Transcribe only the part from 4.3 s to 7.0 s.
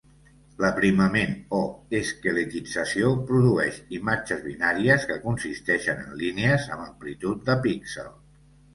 binàries que consisteixen en línies amb